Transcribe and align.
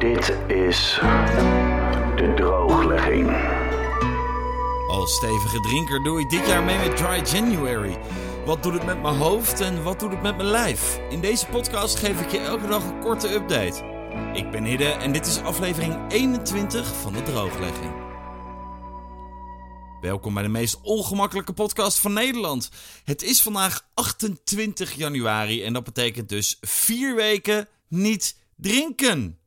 Dit 0.00 0.28
is 0.46 0.98
de 2.16 2.32
drooglegging. 2.36 3.30
Als 4.88 5.14
stevige 5.14 5.60
drinker 5.60 6.02
doe 6.02 6.20
ik 6.20 6.30
dit 6.30 6.46
jaar 6.46 6.62
mee 6.62 6.78
met 6.78 6.96
Dry 6.96 7.22
January. 7.36 7.98
Wat 8.44 8.62
doet 8.62 8.72
het 8.72 8.84
met 8.86 9.02
mijn 9.02 9.16
hoofd 9.16 9.60
en 9.60 9.82
wat 9.82 10.00
doet 10.00 10.10
het 10.10 10.22
met 10.22 10.36
mijn 10.36 10.48
lijf? 10.48 11.00
In 11.10 11.20
deze 11.20 11.46
podcast 11.46 11.96
geef 11.96 12.20
ik 12.20 12.30
je 12.30 12.38
elke 12.38 12.66
dag 12.66 12.84
een 12.84 13.00
korte 13.00 13.34
update. 13.34 13.84
Ik 14.32 14.50
ben 14.50 14.64
Hidde 14.64 14.84
en 14.84 15.12
dit 15.12 15.26
is 15.26 15.40
aflevering 15.40 16.12
21 16.12 16.94
van 16.94 17.12
de 17.12 17.22
drooglegging. 17.22 17.92
Welkom 20.00 20.34
bij 20.34 20.42
de 20.42 20.48
meest 20.48 20.80
ongemakkelijke 20.82 21.52
podcast 21.52 21.98
van 21.98 22.12
Nederland. 22.12 22.70
Het 23.04 23.22
is 23.22 23.42
vandaag 23.42 23.88
28 23.94 24.92
januari 24.92 25.62
en 25.62 25.72
dat 25.72 25.84
betekent 25.84 26.28
dus 26.28 26.58
vier 26.60 27.14
weken 27.14 27.68
niet 27.88 28.36
drinken. 28.56 29.40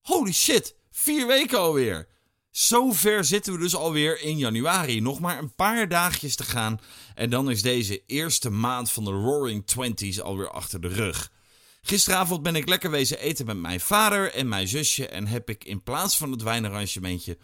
Holy 0.00 0.32
shit, 0.32 0.74
vier 0.90 1.26
weken 1.26 1.58
alweer. 1.58 2.08
Zo 2.50 2.92
ver 2.92 3.24
zitten 3.24 3.52
we 3.52 3.58
dus 3.58 3.74
alweer 3.74 4.20
in 4.20 4.38
januari. 4.38 5.00
Nog 5.00 5.20
maar 5.20 5.38
een 5.38 5.54
paar 5.54 5.88
dagjes 5.88 6.36
te 6.36 6.44
gaan. 6.44 6.80
En 7.14 7.30
dan 7.30 7.50
is 7.50 7.62
deze 7.62 8.02
eerste 8.06 8.50
maand 8.50 8.90
van 8.90 9.04
de 9.04 9.10
Roaring 9.10 9.66
Twenties 9.66 10.20
alweer 10.20 10.50
achter 10.50 10.80
de 10.80 10.88
rug. 10.88 11.32
Gisteravond 11.80 12.42
ben 12.42 12.56
ik 12.56 12.68
lekker 12.68 12.90
wezen 12.90 13.18
eten 13.18 13.46
met 13.46 13.56
mijn 13.56 13.80
vader 13.80 14.32
en 14.32 14.48
mijn 14.48 14.68
zusje. 14.68 15.08
En 15.08 15.26
heb 15.26 15.48
ik 15.48 15.64
in 15.64 15.82
plaats 15.82 16.16
van 16.16 16.30
het 16.30 16.42
wijnarrangementje 16.42 17.38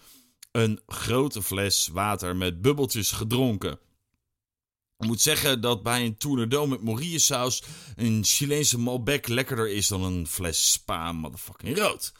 een 0.52 0.80
grote 0.86 1.42
fles 1.42 1.88
water 1.92 2.36
met 2.36 2.62
bubbeltjes 2.62 3.10
gedronken. 3.10 3.78
Ik 4.98 5.06
moet 5.06 5.20
zeggen 5.20 5.60
dat 5.60 5.82
bij 5.82 6.04
een 6.04 6.16
tournedo 6.16 6.66
met 6.66 6.82
Morille-saus 6.82 7.62
een 7.96 8.24
Chileense 8.24 8.78
Malbec 8.78 9.28
lekkerder 9.28 9.70
is 9.70 9.88
dan 9.88 10.02
een 10.02 10.26
fles 10.26 10.72
Spa 10.72 11.12
motherfucking 11.12 11.78
rood. 11.78 12.12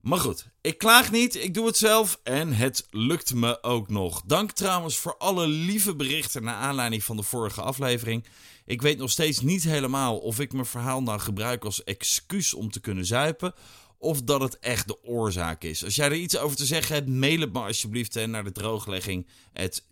Maar 0.00 0.18
goed, 0.18 0.46
ik 0.60 0.78
klaag 0.78 1.10
niet, 1.10 1.34
ik 1.34 1.54
doe 1.54 1.66
het 1.66 1.76
zelf 1.76 2.20
en 2.22 2.52
het 2.52 2.86
lukt 2.90 3.34
me 3.34 3.62
ook 3.62 3.88
nog. 3.88 4.22
Dank 4.26 4.50
trouwens 4.50 4.96
voor 4.96 5.16
alle 5.16 5.46
lieve 5.46 5.96
berichten 5.96 6.42
naar 6.42 6.54
aanleiding 6.54 7.04
van 7.04 7.16
de 7.16 7.22
vorige 7.22 7.62
aflevering. 7.62 8.24
Ik 8.64 8.82
weet 8.82 8.98
nog 8.98 9.10
steeds 9.10 9.40
niet 9.40 9.62
helemaal 9.62 10.18
of 10.18 10.40
ik 10.40 10.52
mijn 10.52 10.66
verhaal 10.66 11.02
nou 11.02 11.20
gebruik 11.20 11.64
als 11.64 11.84
excuus 11.84 12.54
om 12.54 12.70
te 12.70 12.80
kunnen 12.80 13.06
zuipen 13.06 13.54
of 13.98 14.22
dat 14.22 14.40
het 14.40 14.58
echt 14.58 14.86
de 14.86 15.04
oorzaak 15.04 15.62
is. 15.62 15.84
Als 15.84 15.94
jij 15.94 16.06
er 16.06 16.14
iets 16.14 16.38
over 16.38 16.56
te 16.56 16.66
zeggen 16.66 16.94
hebt, 16.94 17.08
mail 17.08 17.40
het 17.40 17.52
me 17.52 17.58
alsjeblieft 17.60 18.26
naar 18.26 18.44
de 18.44 18.52
drooglegging 18.52 19.26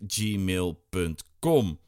gmail.com. 0.07 1.79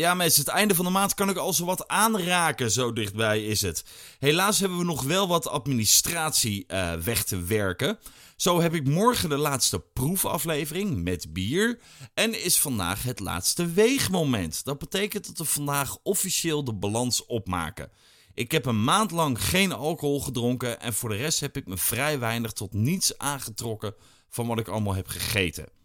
Ja, 0.00 0.14
mensen, 0.14 0.44
het 0.44 0.50
einde 0.50 0.74
van 0.74 0.84
de 0.84 0.90
maand 0.90 1.14
kan 1.14 1.28
ik 1.28 1.36
al 1.36 1.52
zo 1.52 1.64
wat 1.64 1.88
aanraken. 1.88 2.70
Zo 2.70 2.92
dichtbij 2.92 3.44
is 3.44 3.62
het. 3.62 3.84
Helaas 4.18 4.60
hebben 4.60 4.78
we 4.78 4.84
nog 4.84 5.02
wel 5.02 5.28
wat 5.28 5.48
administratie 5.48 6.64
uh, 6.68 6.92
weg 6.94 7.24
te 7.24 7.44
werken. 7.44 7.98
Zo 8.36 8.60
heb 8.60 8.74
ik 8.74 8.88
morgen 8.88 9.28
de 9.28 9.36
laatste 9.36 9.80
proefaflevering 9.80 11.02
met 11.02 11.32
bier. 11.32 11.80
En 12.14 12.42
is 12.44 12.58
vandaag 12.58 13.02
het 13.02 13.20
laatste 13.20 13.66
weegmoment. 13.66 14.64
Dat 14.64 14.78
betekent 14.78 15.26
dat 15.26 15.38
we 15.38 15.44
vandaag 15.44 15.98
officieel 16.02 16.64
de 16.64 16.74
balans 16.74 17.26
opmaken. 17.26 17.90
Ik 18.34 18.52
heb 18.52 18.66
een 18.66 18.84
maand 18.84 19.10
lang 19.10 19.44
geen 19.44 19.72
alcohol 19.72 20.20
gedronken. 20.20 20.80
En 20.80 20.94
voor 20.94 21.08
de 21.08 21.16
rest 21.16 21.40
heb 21.40 21.56
ik 21.56 21.66
me 21.66 21.76
vrij 21.76 22.18
weinig 22.18 22.52
tot 22.52 22.72
niets 22.72 23.18
aangetrokken 23.18 23.94
van 24.28 24.46
wat 24.46 24.58
ik 24.58 24.68
allemaal 24.68 24.94
heb 24.94 25.08
gegeten. 25.08 25.79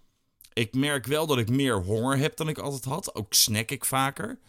Ik 0.56 0.74
merk 0.74 1.06
wel 1.06 1.28
dat 1.28 1.38
ik 1.38 1.50
meer 1.50 1.84
honger 1.84 2.18
heb 2.18 2.38
dan 2.38 2.50
ik 2.50 2.58
altijd 2.58 2.86
had. 2.86 3.16
Ook 3.16 3.34
snack 3.34 3.72
ik 3.72 3.86
vaker. 3.86 4.40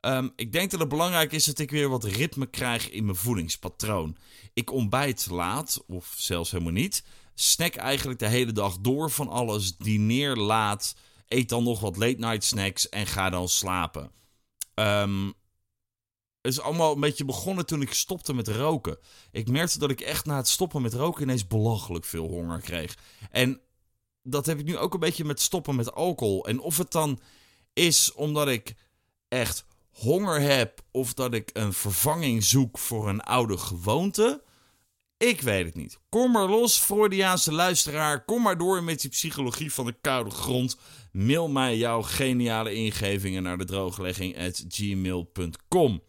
Um, 0.00 0.32
ik 0.36 0.52
denk 0.52 0.70
dat 0.70 0.80
het 0.80 0.88
belangrijk 0.88 1.32
is 1.32 1.44
dat 1.44 1.58
ik 1.58 1.70
weer 1.70 1.88
wat 1.88 2.04
ritme 2.04 2.46
krijg 2.46 2.90
in 2.90 3.04
mijn 3.04 3.16
voedingspatroon. 3.16 4.16
Ik 4.54 4.72
ontbijt 4.72 5.26
laat, 5.30 5.84
of 5.86 6.14
zelfs 6.16 6.50
helemaal 6.50 6.72
niet. 6.72 7.04
Snack 7.34 7.74
eigenlijk 7.74 8.18
de 8.18 8.28
hele 8.28 8.52
dag 8.52 8.78
door 8.78 9.10
van 9.10 9.28
alles. 9.28 9.76
Dineer 9.76 10.36
laat. 10.36 10.94
Eet 11.28 11.48
dan 11.48 11.64
nog 11.64 11.80
wat 11.80 11.96
late 11.96 12.18
night 12.18 12.44
snacks 12.44 12.88
en 12.88 13.06
ga 13.06 13.30
dan 13.30 13.48
slapen. 13.48 14.10
Um, 14.74 15.26
het 16.40 16.54
is 16.54 16.60
allemaal 16.60 16.94
een 16.94 17.00
beetje 17.00 17.24
begonnen 17.24 17.66
toen 17.66 17.82
ik 17.82 17.92
stopte 17.92 18.34
met 18.34 18.48
roken. 18.48 18.98
Ik 19.30 19.48
merkte 19.48 19.78
dat 19.78 19.90
ik 19.90 20.00
echt 20.00 20.24
na 20.26 20.36
het 20.36 20.48
stoppen 20.48 20.82
met 20.82 20.94
roken 20.94 21.22
ineens 21.22 21.46
belachelijk 21.46 22.04
veel 22.04 22.28
honger 22.28 22.60
kreeg. 22.60 22.96
En 23.30 23.60
dat 24.26 24.46
heb 24.46 24.58
ik 24.58 24.64
nu 24.64 24.76
ook 24.76 24.94
een 24.94 25.00
beetje 25.00 25.24
met 25.24 25.40
stoppen 25.40 25.76
met 25.76 25.92
alcohol. 25.92 26.46
En 26.46 26.60
of 26.60 26.78
het 26.78 26.92
dan 26.92 27.20
is 27.72 28.12
omdat 28.12 28.48
ik 28.48 28.74
echt 29.28 29.64
honger 29.90 30.40
heb 30.40 30.82
of 30.90 31.14
dat 31.14 31.34
ik 31.34 31.50
een 31.52 31.72
vervanging 31.72 32.44
zoek 32.44 32.78
voor 32.78 33.08
een 33.08 33.20
oude 33.20 33.58
gewoonte. 33.58 34.42
Ik 35.16 35.40
weet 35.40 35.64
het 35.64 35.74
niet. 35.74 35.98
Kom 36.08 36.32
maar 36.32 36.48
los, 36.48 36.78
Freudiaanse 36.78 37.52
luisteraar. 37.52 38.24
Kom 38.24 38.42
maar 38.42 38.58
door 38.58 38.82
met 38.82 39.00
die 39.00 39.10
psychologie 39.10 39.72
van 39.72 39.86
de 39.86 39.96
koude 40.00 40.30
grond. 40.30 40.76
Mail 41.12 41.48
mij 41.48 41.76
jouw 41.76 42.02
geniale 42.02 42.74
ingevingen 42.74 43.42
naar 43.42 43.58
de 43.58 43.64
drooglegging.gmail.com. 43.64 46.02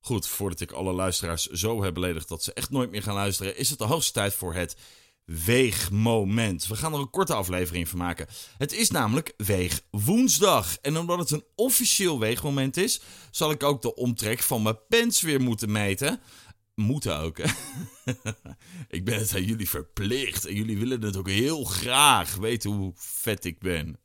Goed, 0.00 0.26
voordat 0.26 0.60
ik 0.60 0.72
alle 0.72 0.92
luisteraars 0.92 1.46
zo 1.46 1.82
heb 1.82 1.94
beledigd 1.94 2.28
dat 2.28 2.42
ze 2.42 2.52
echt 2.52 2.70
nooit 2.70 2.90
meer 2.90 3.02
gaan 3.02 3.14
luisteren, 3.14 3.56
is 3.56 3.70
het 3.70 3.78
de 3.78 3.84
hoogste 3.84 4.12
tijd 4.12 4.34
voor 4.34 4.54
het 4.54 4.76
weegmoment. 5.24 6.66
We 6.66 6.76
gaan 6.76 6.92
er 6.92 6.98
een 6.98 7.10
korte 7.10 7.34
aflevering 7.34 7.88
van 7.88 7.98
maken. 7.98 8.26
Het 8.58 8.72
is 8.72 8.90
namelijk 8.90 9.34
weegwoensdag. 9.36 10.76
En 10.76 10.96
omdat 10.96 11.18
het 11.18 11.30
een 11.30 11.44
officieel 11.54 12.18
weegmoment 12.18 12.76
is, 12.76 13.00
zal 13.30 13.50
ik 13.50 13.62
ook 13.62 13.82
de 13.82 13.94
omtrek 13.94 14.42
van 14.42 14.62
mijn 14.62 14.78
pens 14.88 15.20
weer 15.20 15.40
moeten 15.40 15.72
meten. 15.72 16.20
Moeten 16.74 17.18
ook. 17.18 17.38
ik 18.88 19.04
ben 19.04 19.18
het 19.18 19.34
aan 19.34 19.44
jullie 19.44 19.68
verplicht. 19.68 20.46
En 20.46 20.54
jullie 20.54 20.78
willen 20.78 21.02
het 21.02 21.16
ook 21.16 21.28
heel 21.28 21.64
graag 21.64 22.34
weten 22.36 22.70
hoe 22.70 22.92
vet 22.96 23.44
ik 23.44 23.58
ben. 23.58 23.98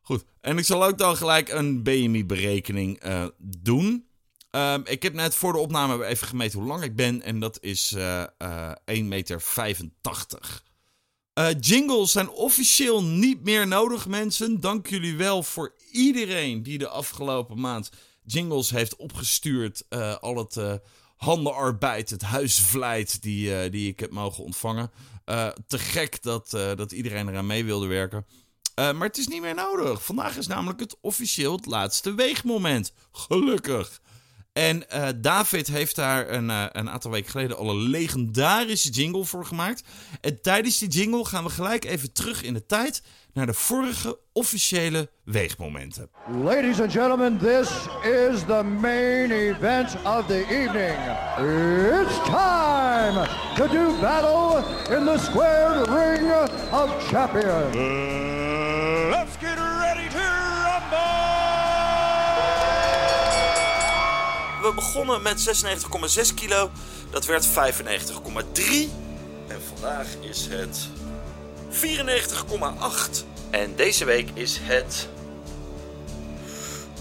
Goed. 0.00 0.24
En 0.40 0.58
ik 0.58 0.64
zal 0.64 0.84
ook 0.84 0.98
dan 0.98 1.16
gelijk 1.16 1.48
een 1.48 1.82
BMI-berekening 1.82 3.04
uh, 3.04 3.26
doen. 3.38 4.09
Um, 4.50 4.82
ik 4.84 5.02
heb 5.02 5.14
net 5.14 5.34
voor 5.34 5.52
de 5.52 5.58
opname 5.58 6.04
even 6.04 6.26
gemeten 6.26 6.58
hoe 6.58 6.68
lang 6.68 6.82
ik 6.82 6.96
ben. 6.96 7.22
En 7.22 7.40
dat 7.40 7.58
is 7.60 7.92
uh, 7.96 8.24
uh, 8.38 8.70
1,85 8.70 9.04
meter. 9.04 9.42
Uh, 11.34 11.48
jingles 11.60 12.12
zijn 12.12 12.30
officieel 12.30 13.04
niet 13.04 13.44
meer 13.44 13.66
nodig, 13.66 14.08
mensen. 14.08 14.60
Dank 14.60 14.86
jullie 14.86 15.16
wel 15.16 15.42
voor 15.42 15.74
iedereen 15.92 16.62
die 16.62 16.78
de 16.78 16.88
afgelopen 16.88 17.60
maand 17.60 17.90
jingles 18.22 18.70
heeft 18.70 18.96
opgestuurd. 18.96 19.84
Al 20.20 20.36
het 20.36 20.80
handenarbeid, 21.16 22.10
het 22.10 22.22
huisvlijt 22.22 23.22
die, 23.22 23.70
die 23.70 23.88
ik 23.88 24.00
heb 24.00 24.10
mogen 24.10 24.44
ontvangen. 24.44 24.90
te 25.66 25.78
gek 25.78 26.22
dat, 26.22 26.50
dat 26.50 26.92
iedereen 26.92 27.28
eraan 27.28 27.46
mee 27.46 27.64
wilde 27.64 27.86
werken. 27.86 28.26
maar 28.74 29.06
het 29.06 29.18
is 29.18 29.28
niet 29.28 29.40
meer 29.40 29.54
nodig. 29.54 30.04
Vandaag 30.04 30.36
is 30.36 30.46
namelijk 30.46 30.80
het 30.80 30.96
officieel 31.00 31.56
het 31.56 31.66
laatste 31.66 32.14
weegmoment. 32.14 32.92
Gelukkig. 33.12 34.00
En 34.52 34.84
uh, 34.94 35.08
David 35.16 35.66
heeft 35.66 35.96
daar 35.96 36.30
een, 36.30 36.48
uh, 36.48 36.64
een, 36.72 36.90
aantal 36.90 37.10
weken 37.10 37.30
geleden 37.30 37.56
al 37.56 37.70
een 37.70 37.88
legendarische 37.88 38.90
jingle 38.90 39.24
voor 39.24 39.46
gemaakt. 39.46 39.82
En 40.20 40.42
tijdens 40.42 40.78
die 40.78 40.88
jingle 40.88 41.24
gaan 41.24 41.44
we 41.44 41.50
gelijk 41.50 41.84
even 41.84 42.12
terug 42.12 42.42
in 42.42 42.54
de 42.54 42.66
tijd 42.66 43.02
naar 43.32 43.46
de 43.46 43.54
vorige 43.54 44.18
officiële 44.32 45.10
weegmomenten. 45.24 46.10
Ladies 46.42 46.80
and 46.80 46.92
gentlemen, 46.92 47.38
this 47.38 47.68
is 48.02 48.40
the 48.46 48.62
main 48.80 49.30
event 49.30 49.96
of 50.04 50.26
the 50.26 50.44
evening. 50.48 50.96
It's 52.00 52.16
time 52.24 53.28
to 53.56 53.68
do 53.68 54.00
battle 54.00 54.62
in 54.96 55.04
the 55.04 55.18
squared 55.18 55.88
ring 55.88 56.32
of 56.72 57.08
champions. 57.08 58.39
We 64.70 64.76
begonnen 64.76 65.22
met 65.22 65.64
96,6 66.28 66.34
kilo. 66.34 66.70
Dat 67.10 67.26
werd 67.26 67.46
95,3. 67.46 67.50
En 69.48 69.60
vandaag 69.74 70.06
is 70.20 70.48
het 70.50 70.88
94,8. 71.70 73.24
En 73.50 73.76
deze 73.76 74.04
week 74.04 74.30
is 74.34 74.58
het. 74.62 75.08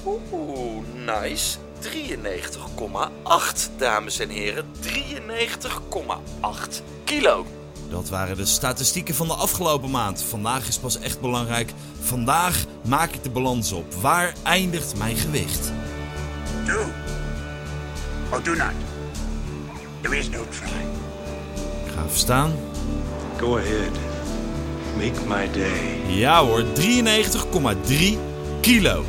Oeh, 0.05 0.83
nice. 0.93 1.57
93,8, 1.79 3.69
dames 3.77 4.19
en 4.19 4.29
heren. 4.29 4.65
93,8 4.81 6.81
kilo. 7.03 7.45
Dat 7.89 8.09
waren 8.09 8.37
de 8.37 8.45
statistieken 8.45 9.15
van 9.15 9.27
de 9.27 9.33
afgelopen 9.33 9.89
maand. 9.89 10.21
Vandaag 10.21 10.67
is 10.67 10.77
pas 10.77 10.99
echt 10.99 11.21
belangrijk. 11.21 11.73
Vandaag 11.99 12.65
maak 12.87 13.13
ik 13.13 13.23
de 13.23 13.29
balans 13.29 13.71
op. 13.71 13.93
Waar 13.93 14.33
eindigt 14.43 14.97
mijn 14.97 15.17
gewicht? 15.17 15.71
Do 16.65 16.85
or 18.31 18.43
do 18.43 18.55
not. 18.55 18.73
There 20.01 20.17
is 20.17 20.29
no 20.29 20.45
try. 20.49 20.81
Ik 21.85 21.91
ga 21.91 22.03
even 22.05 22.17
staan. 22.17 22.51
Go 23.37 23.57
ahead. 23.57 23.91
Make 24.97 25.25
my 25.27 25.51
day. 25.51 26.01
Ja 26.07 26.43
hoor, 26.43 26.63
93,3 26.63 28.17
kilo. 28.61 29.05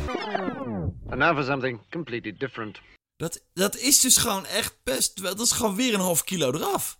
And 1.09 1.19
now 1.19 1.35
for 1.35 1.43
something 1.43 1.79
completely 1.89 2.35
different. 2.37 2.79
Dat, 3.17 3.41
dat 3.53 3.77
is 3.77 3.99
dus 3.99 4.17
gewoon 4.17 4.45
echt 4.45 4.75
best... 4.83 5.19
wel- 5.19 5.35
Dat 5.35 5.45
is 5.45 5.51
gewoon 5.51 5.75
weer 5.75 5.93
een 5.93 5.99
half 5.99 6.23
kilo 6.23 6.51
eraf. 6.53 6.99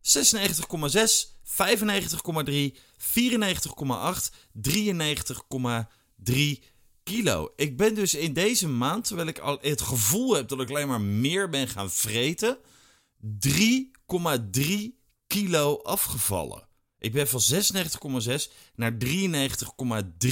96,6, 0.00 1.32
95,3, 1.44 2.76
94,8, 2.98 4.30
93,3 4.52 6.64
kilo. 7.04 7.52
Ik 7.56 7.76
ben 7.76 7.94
dus 7.94 8.14
in 8.14 8.32
deze 8.32 8.68
maand, 8.68 9.04
terwijl 9.06 9.28
ik 9.28 9.38
al 9.38 9.58
het 9.60 9.80
gevoel 9.80 10.34
heb 10.34 10.48
dat 10.48 10.60
ik 10.60 10.68
alleen 10.68 10.88
maar 10.88 11.00
meer 11.00 11.48
ben 11.48 11.68
gaan 11.68 11.90
vreten, 11.90 12.58
3,3 13.48 14.64
kilo 15.26 15.76
afgevallen. 15.82 16.68
Ik 16.98 17.12
ben 17.12 17.28
van 17.28 17.40
96,6 18.20 18.52
naar 18.74 18.96
93,3 19.04 20.30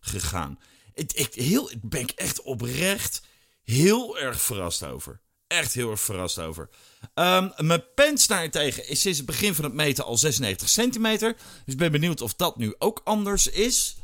gegaan. 0.00 0.58
Ik, 0.94 1.12
ik, 1.12 1.34
heel, 1.34 1.70
ik 1.70 1.88
ben 1.88 2.06
echt 2.14 2.42
oprecht 2.42 3.22
heel 3.62 4.18
erg 4.18 4.42
verrast 4.42 4.84
over. 4.84 5.20
Echt 5.46 5.72
heel 5.72 5.90
erg 5.90 6.00
verrast 6.00 6.38
over. 6.38 6.68
Ehm, 7.14 7.50
mijn 7.56 7.84
pens 7.94 8.26
daarentegen 8.26 8.88
is 8.88 9.00
sinds 9.00 9.18
het 9.18 9.26
begin 9.26 9.54
van 9.54 9.64
het 9.64 9.72
meten 9.72 10.04
al 10.04 10.16
96 10.16 10.68
centimeter. 10.68 11.36
Dus 11.64 11.74
ik 11.74 11.76
ben 11.76 11.92
benieuwd 11.92 12.20
of 12.20 12.34
dat 12.34 12.56
nu 12.56 12.74
ook 12.78 13.00
anders 13.04 13.46
is. 13.46 13.96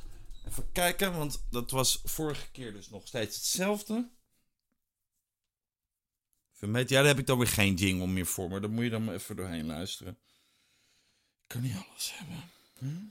Even 0.46 0.72
kijken, 0.72 1.16
want 1.16 1.44
dat 1.50 1.70
was 1.70 2.00
vorige 2.04 2.50
keer 2.50 2.72
dus 2.72 2.88
nog 2.88 3.06
steeds 3.06 3.36
hetzelfde. 3.36 4.10
Even. 6.54 6.72
Ja, 6.78 6.84
daar 6.84 7.04
heb 7.04 7.18
ik 7.18 7.26
dan 7.26 7.38
weer 7.38 7.48
geen 7.48 7.74
jingle 7.74 8.06
meer 8.06 8.26
voor, 8.26 8.50
maar 8.50 8.60
daar 8.60 8.70
moet 8.70 8.84
je 8.84 8.90
dan 8.90 9.04
maar 9.04 9.14
even 9.14 9.36
doorheen 9.36 9.66
luisteren. 9.66 10.18
Ik 11.42 11.46
kan 11.46 11.62
niet 11.62 11.74
alles 11.74 12.12
hebben. 12.14 12.50
Hm? 12.78 13.04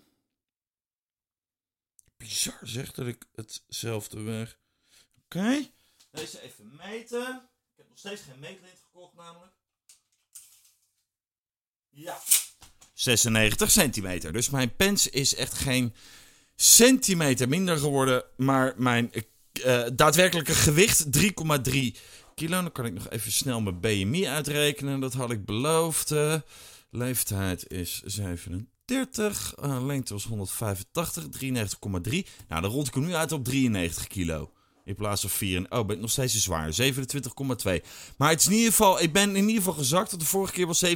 Bizar 2.18 2.60
zeg 2.62 2.92
dat 2.92 3.08
ik 3.08 3.26
hetzelfde 3.36 4.22
weg. 4.22 4.60
Oké. 5.24 5.70
Deze 6.12 6.42
even 6.42 6.76
meten. 6.76 7.50
Ik 7.72 7.78
heb 7.78 7.90
nog 7.90 7.98
steeds 7.98 8.22
geen 8.22 8.40
meetlint 8.40 8.80
gekocht 8.80 9.14
namelijk. 9.16 9.54
Ja. 11.90 12.22
96 12.94 13.72
centimeter. 13.72 14.34
Dus 14.34 14.50
mijn 14.50 14.76
pens 14.76 15.08
is 15.08 15.36
echt 15.36 15.54
geen 15.54 15.94
centimeter 16.62 17.50
minder 17.50 17.78
geworden. 17.78 18.24
Maar 18.38 18.74
mijn 18.78 19.12
uh, 19.66 19.82
daadwerkelijke 19.94 20.54
gewicht 20.54 21.06
3,3 21.20 21.24
kilo. 22.36 22.62
Dan 22.62 22.72
kan 22.72 22.86
ik 22.86 22.94
nog 22.94 23.10
even 23.10 23.32
snel 23.32 23.62
mijn 23.62 23.80
BMI 23.80 24.28
uitrekenen. 24.28 25.00
Dat 25.00 25.14
had 25.14 25.32
ik 25.32 25.46
beloofd. 25.46 26.12
Uh, 26.12 26.36
leeftijd 26.90 27.72
is 27.72 28.02
37. 28.06 29.56
Uh, 29.64 29.86
lengte 29.86 30.14
was 30.14 30.24
185. 30.24 31.24
93,3. 31.24 32.28
Nou, 32.48 32.62
dan 32.62 32.72
rond 32.72 32.88
ik 32.88 32.94
hem 32.94 33.06
nu 33.06 33.16
uit 33.16 33.32
op 33.32 33.44
93 33.44 34.08
kilo. 34.08 34.52
In 34.90 34.96
plaats 34.96 35.22
van 35.22 35.30
4. 35.30 35.66
Oh, 35.70 35.86
ben 35.86 35.96
ik 35.96 36.02
nog 36.02 36.12
steeds 36.12 36.34
te 36.34 36.40
zwaar. 36.40 36.74
27,2. 36.82 37.86
Maar 38.18 38.30
het 38.30 38.40
is 38.40 38.46
in 38.46 38.54
ieder 38.54 38.70
geval, 38.70 39.02
ik 39.02 39.14
ben 39.14 39.36
in 39.36 39.48
ieder 39.48 39.56
geval 39.56 39.74
gezakt. 39.74 40.12
Dat 40.12 40.20
de 40.20 40.26
vorige 40.26 40.54
keer 40.54 40.68
was 40.68 40.86
27,5. 40.86 40.92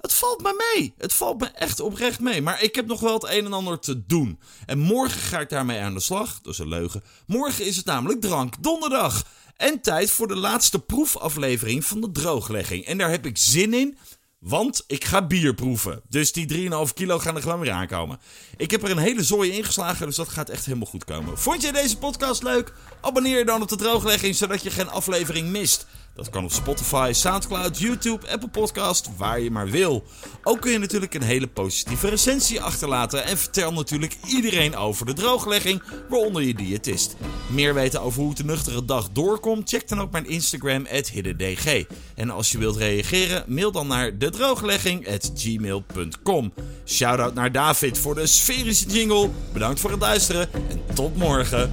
Het 0.00 0.12
valt 0.12 0.42
me 0.42 0.72
mee. 0.74 0.94
Het 0.98 1.12
valt 1.12 1.40
me 1.40 1.46
echt 1.46 1.80
oprecht 1.80 2.20
mee. 2.20 2.42
Maar 2.42 2.62
ik 2.62 2.74
heb 2.74 2.86
nog 2.86 3.00
wel 3.00 3.14
het 3.14 3.24
een 3.24 3.44
en 3.44 3.52
ander 3.52 3.78
te 3.78 4.06
doen. 4.06 4.38
En 4.66 4.78
morgen 4.78 5.20
ga 5.20 5.40
ik 5.40 5.48
daarmee 5.48 5.80
aan 5.80 5.94
de 5.94 6.00
slag. 6.00 6.40
Dat 6.40 6.52
is 6.52 6.58
een 6.58 6.68
leugen. 6.68 7.02
Morgen 7.26 7.66
is 7.66 7.76
het 7.76 7.86
namelijk 7.86 8.20
drank 8.20 8.62
donderdag. 8.62 9.26
En 9.56 9.80
tijd 9.80 10.10
voor 10.10 10.28
de 10.28 10.36
laatste 10.36 10.78
proefaflevering 10.78 11.84
van 11.84 12.00
de 12.00 12.12
drooglegging. 12.12 12.84
En 12.84 12.98
daar 12.98 13.10
heb 13.10 13.26
ik 13.26 13.38
zin 13.38 13.74
in. 13.74 13.98
Want 14.40 14.84
ik 14.86 15.04
ga 15.04 15.26
bier 15.26 15.54
proeven. 15.54 16.02
Dus 16.08 16.32
die 16.32 16.70
3,5 16.88 16.92
kilo 16.94 17.18
gaan 17.18 17.36
er 17.36 17.42
gewoon 17.42 17.60
weer 17.60 17.70
aankomen. 17.70 18.18
Ik 18.56 18.70
heb 18.70 18.82
er 18.82 18.90
een 18.90 18.98
hele 18.98 19.22
zooi 19.22 19.50
ingeslagen, 19.50 20.06
dus 20.06 20.16
dat 20.16 20.28
gaat 20.28 20.48
echt 20.48 20.64
helemaal 20.64 20.86
goed 20.86 21.04
komen. 21.04 21.38
Vond 21.38 21.62
je 21.62 21.72
deze 21.72 21.98
podcast 21.98 22.42
leuk? 22.42 22.72
Abonneer 23.00 23.38
je 23.38 23.44
dan 23.44 23.62
op 23.62 23.68
de 23.68 23.76
drooglegging, 23.76 24.34
zodat 24.34 24.62
je 24.62 24.70
geen 24.70 24.90
aflevering 24.90 25.48
mist. 25.48 25.86
Dat 26.14 26.30
kan 26.30 26.44
op 26.44 26.52
Spotify, 26.52 27.10
Soundcloud, 27.14 27.78
YouTube, 27.78 28.28
Apple 28.30 28.48
Podcast, 28.48 29.10
waar 29.16 29.40
je 29.40 29.50
maar 29.50 29.68
wil. 29.68 30.04
Ook 30.42 30.60
kun 30.60 30.70
je 30.70 30.78
natuurlijk 30.78 31.14
een 31.14 31.22
hele 31.22 31.46
positieve 31.46 32.08
recensie 32.08 32.60
achterlaten. 32.60 33.24
En 33.24 33.38
vertel 33.38 33.72
natuurlijk 33.72 34.16
iedereen 34.26 34.76
over 34.76 35.06
de 35.06 35.12
drooglegging, 35.12 35.82
waaronder 36.08 36.42
je 36.42 36.54
diëtist. 36.54 37.16
Meer 37.50 37.74
weten 37.74 38.02
over 38.02 38.22
hoe 38.22 38.34
de 38.34 38.44
nuchtere 38.44 38.84
dag 38.84 39.10
doorkomt? 39.10 39.68
Check 39.68 39.88
dan 39.88 40.00
ook 40.00 40.10
mijn 40.10 40.26
Instagram, 40.26 40.86
hiddendg. 40.86 41.84
En 42.14 42.30
als 42.30 42.52
je 42.52 42.58
wilt 42.58 42.76
reageren, 42.76 43.44
mail 43.46 43.72
dan 43.72 43.86
naar 43.86 44.18
dedrooglegging.gmail.com. 44.30 46.52
Shoutout 46.86 47.34
naar 47.34 47.52
David 47.52 47.98
voor 47.98 48.14
de 48.14 48.26
sferische 48.26 48.88
jingle. 48.88 49.30
Bedankt 49.52 49.80
voor 49.80 49.90
het 49.90 50.00
luisteren 50.00 50.48
en 50.52 50.94
tot 50.94 51.16
morgen. 51.16 51.72